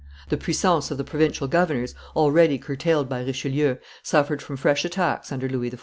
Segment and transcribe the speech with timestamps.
[0.29, 5.47] The puissance of the provincial governors, already curtailed by Richelieu, suffered from fresh attacks under
[5.47, 5.79] Louis XIV.